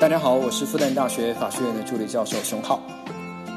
[0.00, 2.82] 大家好，我是复旦大学法学院的助理教授熊浩，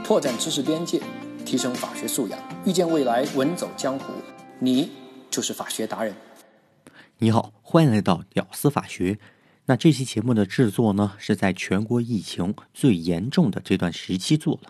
[0.03, 1.01] 拓展知识边界，
[1.43, 4.13] 提升法学素养，遇见未来，稳走江湖，
[4.59, 4.91] 你
[5.31, 6.13] 就是法学达人。
[7.17, 9.17] 你好，欢迎来到屌丝法学。
[9.65, 14.69] 那这期节目的制作呢，是在全国疫情最严重的这段时期做的。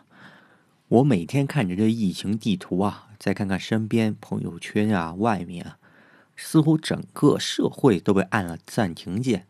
[0.87, 5.77] 我每天看着这疫情地图啊，再看看身边朋友圈啊，外面啊，
[6.37, 9.45] 似乎整个社会都被按了暂停键。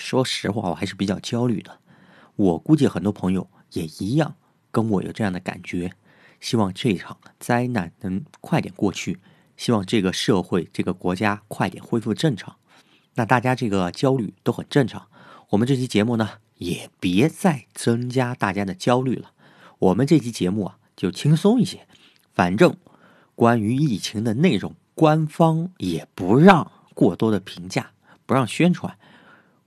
[0.00, 1.78] 说实话，我还是比较焦虑的。
[2.34, 4.34] 我估计很多朋友也一样，
[4.70, 5.92] 跟我有这样的感觉。
[6.40, 9.20] 希望这场灾难能快点过去，
[9.58, 12.56] 希望这个社会、这个国家快点恢复正常。
[13.14, 15.06] 那大家这个焦虑都很正常。
[15.50, 19.32] 我们这期节目呢，也别再增加大家的焦虑了。
[19.78, 21.86] 我们这期节目啊，就轻松一些。
[22.32, 22.74] 反正
[23.34, 27.90] 关于疫情的内容，官方也不让过多的评价，
[28.24, 28.96] 不让宣传。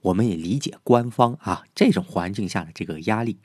[0.04, 3.38] 我们也理解官方啊这种环境下的这个压力。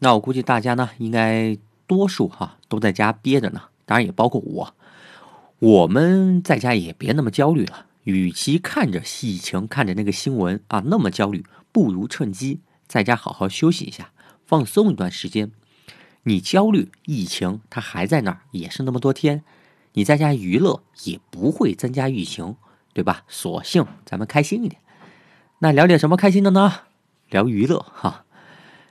[0.00, 4.74] 那我估计大家呢，应该多数哈都在家憋着呢，当然也包括我。
[5.60, 14.12] 我们在家也别那么焦虑了，与其看着疫情、看着那个新闻啊那么焦虑，不如趁机在家好好休息一下，
[14.46, 15.50] 放松一段时间。
[16.22, 19.42] 你焦虑疫情，它还在那儿，也是那么多天，
[19.94, 22.54] 你在家娱乐也不会增加疫情，
[22.92, 23.24] 对吧？
[23.28, 24.80] 索性咱们开心一点。
[25.60, 26.72] 那聊点什么开心的呢？
[27.28, 28.24] 聊娱乐哈。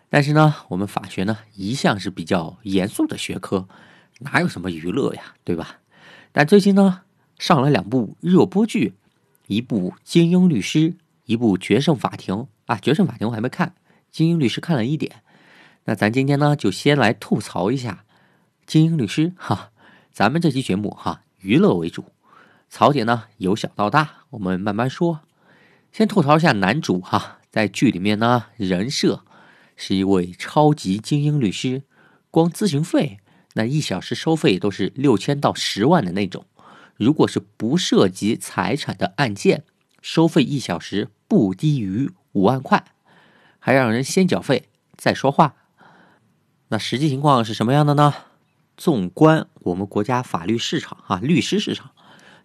[0.10, 3.68] 但是呢，我们法学呢一向是比较严肃的学科，
[4.20, 5.80] 哪有什么娱乐呀，对吧？
[6.32, 7.02] 但最近呢
[7.40, 8.96] 上了两部热播剧，
[9.48, 10.80] 一部《精英律师》，
[11.26, 13.70] 一部《决胜法庭》啊，《决胜法庭》我还没看，
[14.12, 15.24] 《精英律师》看了一点。
[15.86, 18.04] 那咱今天呢就先来吐槽一下
[18.66, 19.72] 《精英律师》哈。
[20.12, 22.06] 咱们这期节目哈娱乐为主，
[22.70, 25.22] 槽点呢由小到大，我们慢慢说。
[25.98, 29.24] 先吐槽一下男主哈，在剧里面呢，人设
[29.76, 31.82] 是一位超级精英律师，
[32.30, 33.18] 光咨询费
[33.56, 36.46] 那一小时收费都是六千到十万的那种。
[36.98, 39.64] 如果是不涉及财产的案件，
[40.00, 42.86] 收费一小时不低于五万块，
[43.58, 45.56] 还让人先缴费再说话。
[46.68, 48.14] 那实际情况是什么样的呢？
[48.78, 51.90] 纵观我们国家法律市场啊，律师市场。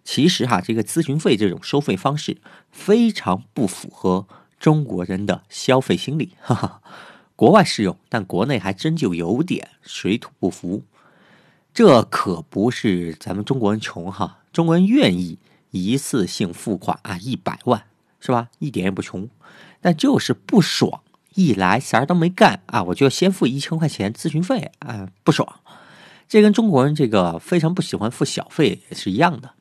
[0.03, 2.37] 其实哈，这个咨询费这种收费方式
[2.71, 4.27] 非常不符合
[4.59, 6.81] 中国人的消费心理，哈哈。
[7.35, 10.83] 国外适用，但国内还真就有点水土不服。
[11.73, 15.39] 这可不是咱们中国人穷哈，中国人愿意
[15.71, 17.85] 一次性付款啊，一百万
[18.19, 18.49] 是吧？
[18.59, 19.27] 一点也不穷，
[19.81, 21.01] 但就是不爽。
[21.33, 25.61] 一来啥都没干啊，我就要先付一千块钱咨询费啊，不爽。
[26.29, 29.53] 这跟中国人这个非常不喜欢付小费是一样的。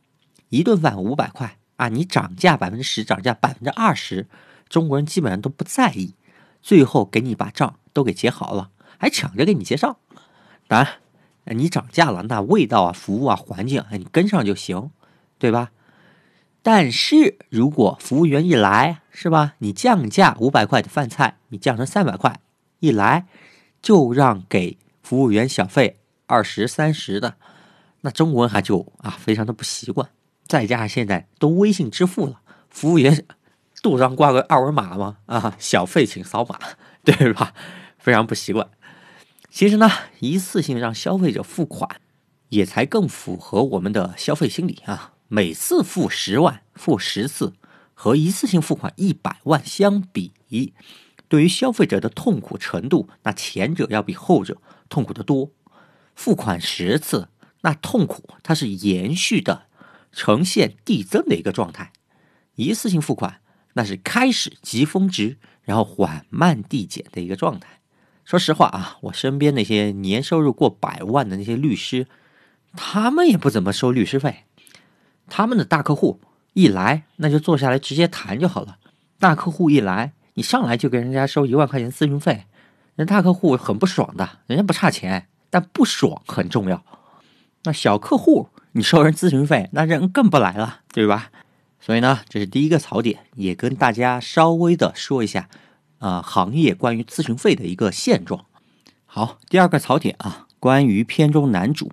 [0.53, 1.89] 一顿饭五百块啊！
[1.89, 4.29] 你涨价百分之十，涨价百分之二十，
[4.69, 6.15] 中国人基本上都不在意。
[6.61, 9.97] 最后给你把账都给结好了，还抢着给你结账。
[10.69, 10.85] 当
[11.45, 14.91] 然，你涨价了，那味道啊、服务啊、环境，你跟上就行，
[15.39, 15.71] 对吧？
[16.63, 19.55] 但是如果服务员一来，是吧？
[19.59, 22.41] 你降价五百块的饭菜，你降成三百块，
[22.81, 23.27] 一来
[23.81, 27.37] 就让给服务员小费二十三十的，
[28.03, 30.11] 那中国人还就啊，非常的不习惯。
[30.47, 33.25] 再加上现在都微信支付了，服务员
[33.82, 35.19] 肚上挂个二维码吗？
[35.26, 36.58] 啊，小费请扫码，
[37.03, 37.54] 对吧？
[37.98, 38.69] 非常不习惯。
[39.50, 42.00] 其实呢，一次性让消费者付款，
[42.50, 45.12] 也才更符合我们的消费心理啊。
[45.28, 47.54] 每次付十万，付十次，
[47.94, 50.32] 和一次性付款一百万相比，
[51.28, 55.50] 对于消费者的痛苦程度，那前者要比后者痛苦的多。
[56.14, 57.28] 付款十次，
[57.62, 59.62] 那痛苦它是延续的。
[60.12, 61.93] 呈现递增的一个状态，
[62.55, 63.41] 一次性付款
[63.73, 67.81] 那是开始即峰值，然后缓慢递减的一个状态。
[68.25, 72.06] 说实话啊，我身边那些年收入过百万的那些律师，
[72.77, 74.45] 他们也不怎么收律师费。
[75.28, 76.21] 他们的大客户
[76.53, 78.78] 一来，那就坐下来直接谈就好了。
[79.19, 82.45] 大客户一来，你上来就给人家收一万块钱咨询费，
[82.95, 86.84] 人大客户很不爽的，人家不差钱，但不爽很重要。
[87.65, 88.51] 那小客户。
[88.74, 91.30] 你收人咨询费，那人更不来了，对吧？
[91.78, 95.51] 所以呢，这是第一个槽点，也跟大家稍微的说一下，
[95.98, 98.47] 啊，行业关于咨询费的一个现状。
[99.04, 101.92] 好，第二个槽点啊，关于片中男主，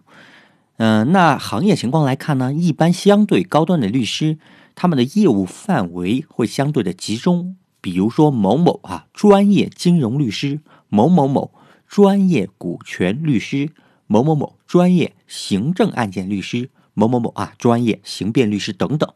[0.78, 4.38] 嗯，那行业情况来看呢，一般相对高端的律师，
[4.74, 11.52] 他们的业务范围会相对的集中，比如说某某啊，专业金融律师，某某某
[11.86, 13.72] 专业股权律师。
[14.12, 19.14] 某某某专业行政案件律师，某某某啊专业刑辩律师等等。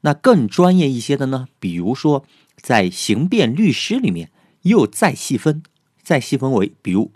[0.00, 1.48] 那更专业一些的呢？
[1.58, 2.24] 比如说，
[2.56, 4.30] 在刑辩律师里面
[4.62, 5.62] 又再细分，
[6.02, 7.12] 再细分为比如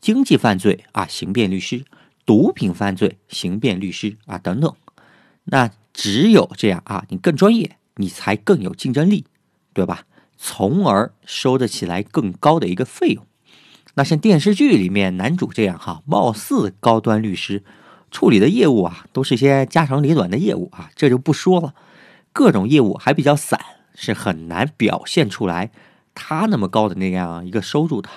[0.00, 1.84] 经济犯罪啊，刑辩律师；
[2.24, 4.74] 毒品犯罪，刑辩律师啊等等。
[5.44, 9.26] 那只有这样啊，你更专业，你才更有竞争力，
[9.74, 10.06] 对吧？
[10.38, 13.26] 从而收得起来更高的一个费用。
[13.94, 17.62] 那像电视剧里面男主这样哈，貌似高端律师，
[18.10, 21.74] 处理的业务啊，都是些家长里短的业务啊，这就不说了。
[22.32, 23.60] 各种业务还比较散，
[23.94, 25.70] 是很难表现出来
[26.14, 28.08] 他那么高的那样一个收入的。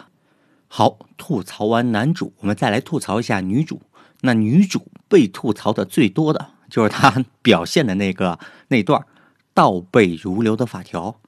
[0.68, 3.81] 好，吐槽完男主，我们再来吐槽一下女主。
[4.22, 8.39] 那女主被吐槽的最多的就是她表现的那个
[8.69, 9.06] 那段
[9.54, 11.19] 倒背如流的法条。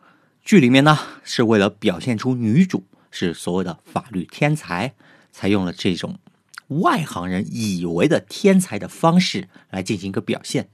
[0.43, 4.93] 剧里面呢，是为了表现出女主是所谓的法律天才，
[5.31, 6.19] 才用了这种
[6.67, 10.69] 外行人以为的天才的方式来进行一个表现。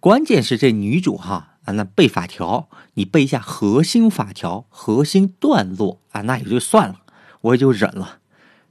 [0.00, 7.00] 关键是这女主哈啊，那背法条，你背一下核心法条、核心段落啊，那也就算了，
[7.40, 8.20] 我也就忍了。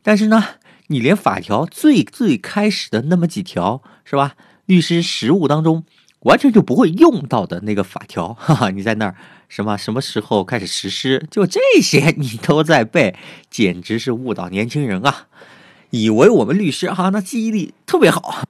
[0.01, 0.43] 但是呢，
[0.87, 4.35] 你连法条最最开始的那么几条是吧？
[4.65, 5.85] 律师实务当中
[6.21, 9.15] 完全就不会用到的那个法条， 哈哈，你在那儿
[9.47, 11.25] 什么什么时候开始实施？
[11.29, 13.15] 就这些你都在背，
[13.49, 15.27] 简直是误导年轻人啊！
[15.91, 18.43] 以为我们律师哈那记忆力特别好，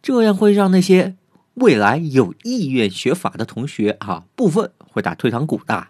[0.00, 1.16] 这样会让那些。
[1.56, 5.88] 未来有意愿学法的同学哈，部分会打退堂鼓的。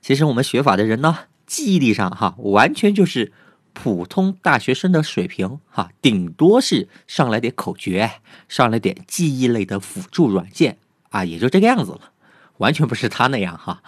[0.00, 3.32] 其实我们学法的人呢，记忆力上哈，完全就是
[3.78, 8.10] 普通大学生的水平哈，顶多是上来点口诀，
[8.48, 10.78] 上来点记忆类的辅助软件
[11.10, 12.00] 啊，也就这个样子了，
[12.56, 13.82] 完全不是他那样哈。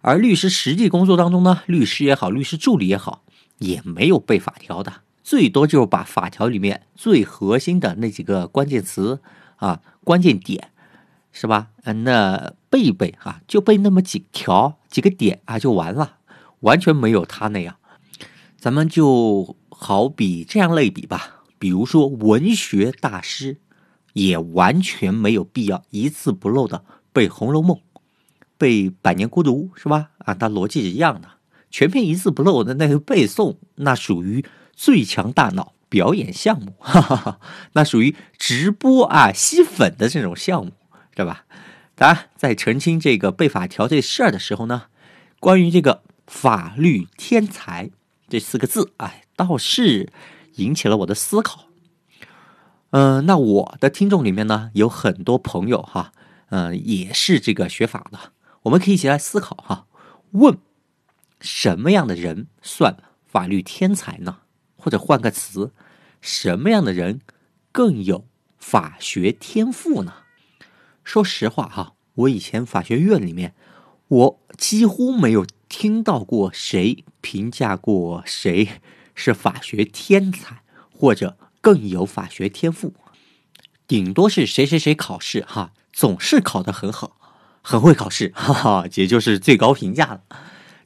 [0.00, 3.22] 而律师实际工作当中呢，律师也好，律师助理也好，
[3.58, 4.92] 也没有背法条的，
[5.22, 9.20] 最多就是把法条里面最核心的那几个关键词。
[9.56, 10.68] 啊，关键点
[11.32, 11.68] 是吧？
[11.84, 16.16] 嗯，那背一背哈，就背那么几条几个点啊，就完了，
[16.60, 17.76] 完全没有他那样。
[18.66, 23.58] 咱们就好比这样类比吧，比如说文学大师，
[24.12, 27.76] 也完全没有必要一字不漏的背《红楼梦》，
[28.58, 30.10] 背《百年孤独》是吧？
[30.18, 31.28] 啊，它逻辑是一样的，
[31.70, 35.74] 全篇一字不漏的那个背诵，那属于最强大脑。
[35.88, 37.40] 表演项目，哈哈哈，
[37.74, 40.72] 那属于直播啊吸粉的这种项目，
[41.14, 41.44] 对吧？
[41.94, 44.86] 当然，在澄清这个背法条这事儿的时候呢，
[45.38, 47.92] 关于这个“法律天才”
[48.28, 50.12] 这四个字，哎，倒是
[50.56, 51.66] 引起了我的思考。
[52.90, 56.12] 嗯，那我的听众里面呢，有很多朋友哈，
[56.48, 58.32] 嗯，也是这个学法的，
[58.62, 59.86] 我们可以一起来思考哈，
[60.32, 60.58] 问
[61.40, 62.96] 什么样的人算
[63.26, 64.38] 法律天才呢？
[64.76, 65.72] 或者换个词，
[66.20, 67.20] 什么样的人
[67.72, 68.26] 更有
[68.56, 70.14] 法学天赋呢？
[71.04, 73.54] 说实话哈，我以前法学院里面，
[74.08, 78.68] 我几乎没有听到过谁评价过谁
[79.14, 82.94] 是法学天才，或者更有法学天赋。
[83.88, 87.16] 顶多是谁谁谁考试哈，总是考得很好，
[87.62, 90.22] 很会考试， 哈哈，也就是最高评价了。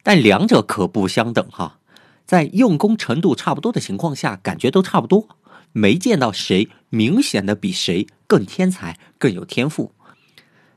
[0.02, 1.78] 但两者可不相等哈。
[2.26, 5.36] 在用功程度差不多的情况下，感觉都差不多，
[5.72, 9.92] 没见到谁明显的比谁更天才、更有天赋。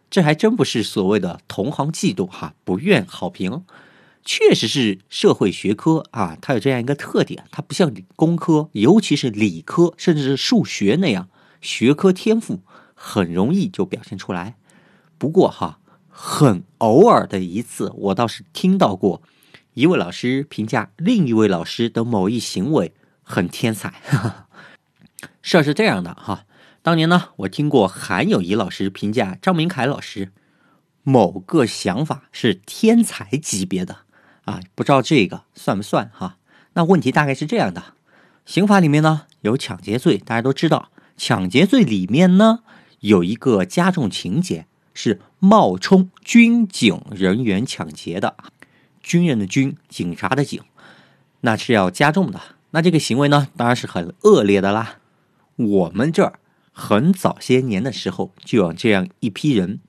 [0.09, 3.63] 这还真不是所谓的同行嫉妒哈，不愿好评。
[4.25, 11.29] 确实是社会学科啊，它有这样一个特点，它不像工科，尤其是理科，甚至是数学那样，
[11.61, 12.61] 学科天赋
[12.93, 14.55] 很容易就表现出来。
[15.17, 19.21] 不过哈，很偶尔的一次，我倒是听到过。
[19.73, 22.93] 一位老师评价另一位老师的某一行为
[23.23, 24.01] 很天才。
[25.41, 26.45] 事儿是这样的哈，
[26.81, 30.31] 当年呢，我听过韩友谊老师评价张明凯老师
[31.01, 34.05] 某个想法是天才级别的
[34.45, 36.37] 啊，不知道这个算不算哈？
[36.73, 37.93] 那问题大概是这样的：
[38.45, 42.59] 刑法里面呢有抢劫罪，大家都知道，抢劫罪里面呢
[42.99, 48.35] 有一个加重情节是冒充军警人员抢劫的。
[49.01, 50.61] 军人的军，警察的警，
[51.41, 52.39] 那是要加重的。
[52.71, 54.99] 那这个行为呢，当然是很恶劣的啦。
[55.55, 56.39] 我们这儿
[56.71, 59.79] 很早些年的时候，就有这样一批人，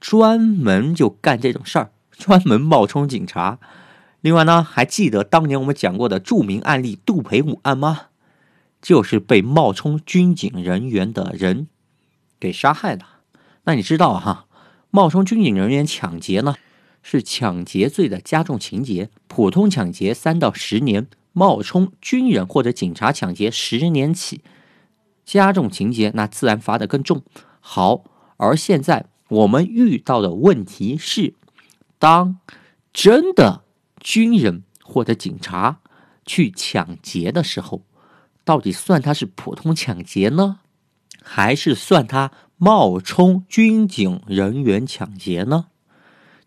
[0.00, 3.58] 专门就干这种事儿，专门冒充警察。
[4.28, 8.08] 另外呢，还记得当年我们讲过的著名案例杜培武案吗？
[8.82, 11.66] 就是被冒充军警人员的人
[12.38, 13.06] 给杀害的。
[13.64, 14.44] 那你知道哈，
[14.90, 16.56] 冒充军警人员抢劫呢？
[17.02, 24.42] 是抢劫罪的加重情节，普通抢劫三到十年，冒充军人或者警察抢劫十年起，
[25.24, 27.22] 加重情节那自然罚的更重。
[27.60, 28.04] 好，
[28.36, 31.32] 而现在我们遇到的问题是，
[31.98, 32.38] 当
[32.92, 33.62] 真的
[34.00, 35.80] 军人或者警察
[36.24, 37.82] 去抢劫的时候，
[38.44, 40.60] 到底算他是普通抢劫呢，
[41.22, 45.66] 还是算他冒充军警人员抢劫呢？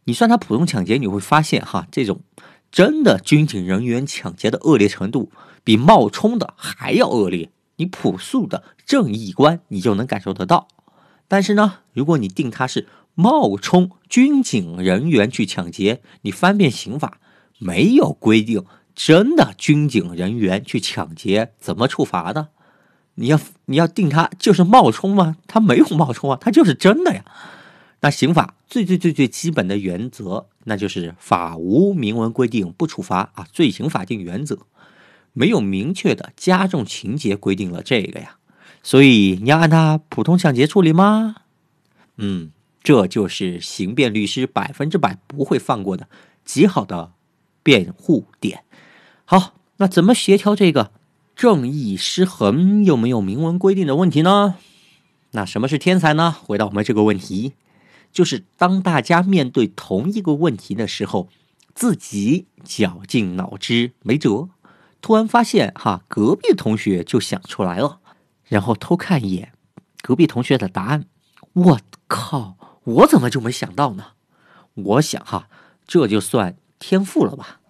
[0.06, 2.22] 你算他普通抢劫，你会发现哈，这种
[2.72, 5.32] 真的军警人员抢劫的恶劣程度
[5.64, 7.52] 比冒充的还要恶劣。
[7.78, 10.68] 你朴素的正义观，你就能感受得到。
[11.28, 17.20] 但是呢，如果你定他是冒充军警人员去抢劫，你翻遍刑法
[17.62, 18.66] 没有规定
[18.96, 22.48] 真的军警人员去抢劫怎么处罚的。
[23.16, 25.38] 你要你要定他就是冒充吗？
[25.46, 27.24] 他没有冒充啊，他就是真的呀。
[28.00, 34.60] 那刑法最最最最基本的原则，那就是法无明文规定不处罚啊，罪刑法定原则。
[35.34, 38.38] 没有明确的加重情节规定了这个呀，
[38.82, 41.36] 所以你要按他普通抢劫处理吗？
[42.18, 42.52] 嗯，
[42.82, 46.10] 这就是刑辩律师百分之百不会放过的
[46.44, 47.14] 极好的
[47.64, 48.64] 辩护点。
[49.26, 50.92] 好，那怎么协调这个
[51.36, 54.56] 正义失衡又没有明文规定的问题呢？
[55.32, 56.36] 那什么是天才呢？
[56.44, 57.54] 回到我们这个问题，
[58.12, 61.30] 就是当大家面对同一个问题的时候，
[61.74, 64.50] 自己绞尽脑汁没辙。
[65.00, 68.00] 突然发现，哈，隔壁同学就想出来了，
[68.46, 69.54] 然后偷看一眼
[70.02, 71.06] 隔壁同学的答案。
[71.54, 74.08] 我靠，我怎么就没想到呢？
[74.76, 75.48] 我想，哈，
[75.88, 77.62] 这就算天赋了吧。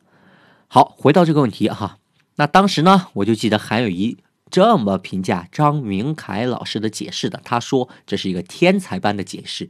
[0.68, 2.00] 好，回到这个问题，哈，
[2.38, 4.18] 那当时呢，我就记得韩友谊
[4.50, 9.70] 这么评价张明凯老师的解释的，他说这是一个天才般的解释。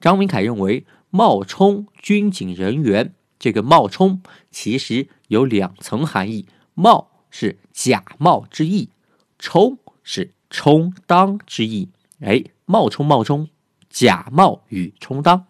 [0.00, 4.20] 张明凯认为，冒充军警人员，这个冒充
[4.50, 6.46] 其实有两层含义。
[6.74, 8.90] 冒是假冒之意，
[9.38, 11.90] 充是充当之意。
[12.20, 13.48] 哎，冒充冒充，
[13.88, 15.46] 假冒与充当。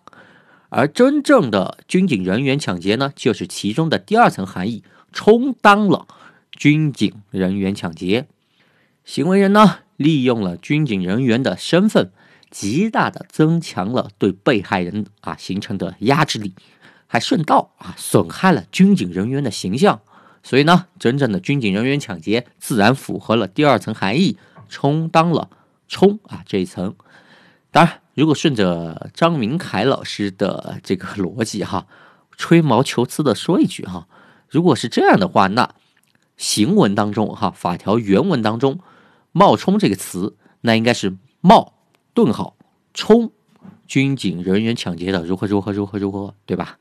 [0.74, 6.06] 而真正的军警人员抢劫呢，就是其中的第二层含义，充当了
[6.50, 8.26] 军警人员抢劫。
[9.04, 12.10] 行为人呢，利用了军警人员的身份，
[12.50, 16.54] 极大的增强了对被害人啊形成的压制力，
[17.06, 20.00] 还顺道啊损害了军警人员的形象。
[20.42, 24.38] 所以呢，真正的军警人员抢劫自然符合了第二层含义，
[24.70, 25.50] 充当了
[25.86, 26.94] 充啊这一层。
[27.70, 31.86] 当然，如果顺着张明凯老师的这个逻辑哈，
[32.36, 34.06] 吹毛求疵的说一句哈，
[34.48, 35.74] 如果是这样的话，那
[36.36, 38.80] 行文当中哈，法条原文当中
[39.32, 41.74] 冒充这个词，那应该是冒
[42.14, 42.56] 顿号
[42.92, 43.32] 充
[43.86, 46.78] 军警人员抢劫的如何如何如何如何，对吧？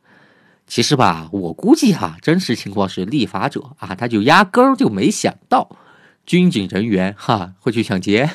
[0.68, 5.70] 其实吧，我估计哈，真实情况是立法者啊，他就压根儿就没想到
[6.26, 8.30] 军警人员哈会去抢劫。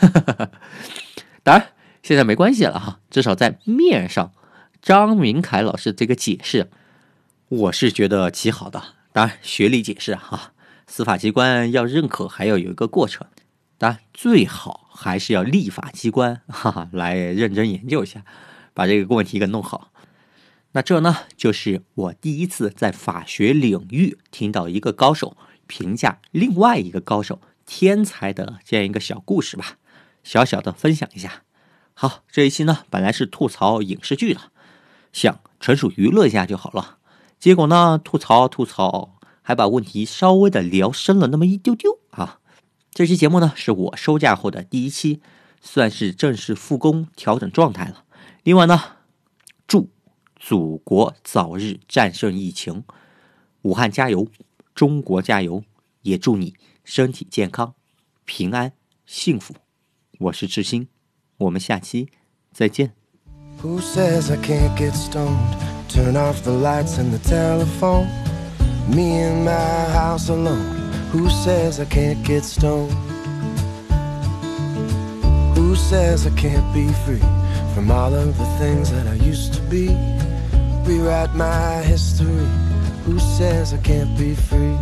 [1.43, 1.69] 当然，
[2.07, 4.33] 现在没关系了哈，至少在面上，
[4.81, 6.71] 张明凯老师这个解释，
[7.49, 8.81] 我是觉得极好的。
[9.13, 10.53] 当然，学理解释哈，
[10.87, 13.27] 司法机关要认可，还要有一个过程。
[13.77, 18.25] 当然，最好还是要立法机关哈哈来认真研究一下，
[18.73, 19.91] 把这个问题给弄好。
[20.71, 25.37] 那这呢，就是我第一次在法学领域听到一个高手
[25.67, 29.79] 评价另外一个高手天才的这样一个小故事吧，
[30.23, 31.43] 小小的分享一下。
[31.99, 34.53] 好，这一期呢本来是吐槽影视剧的，
[35.15, 36.99] 想纯属娱乐一下就好了。
[37.39, 42.41] 结果呢，吐槽吐槽，还把问题稍微的聊深了那么一丢丢啊。
[42.93, 45.23] 这期节目呢是我收假后的第一期，
[45.63, 48.05] 算是正式复工调整状态了。
[48.43, 48.79] 另外呢，
[49.67, 49.89] 祝。
[50.39, 52.85] 祖国早日战胜疫情，
[53.63, 54.29] 武汉加油，
[54.75, 55.65] 中国加油！
[56.03, 57.75] 也祝你身体健康、
[58.27, 58.75] 平安、
[59.07, 59.55] 幸福。
[60.19, 60.87] 我是志新，
[61.38, 62.10] 我们下期
[62.52, 62.94] 再见。
[80.86, 82.48] rewrite my history.
[83.06, 84.78] Who says I can't be free?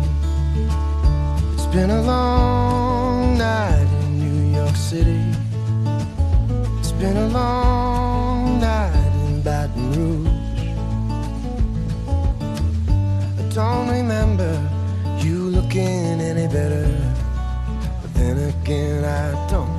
[1.54, 5.22] It's been a long night in New York City.
[7.05, 10.63] Been a long night in Baton Rouge.
[13.37, 14.51] I don't remember
[15.19, 16.87] you looking any better.
[18.01, 19.75] But then again, I don't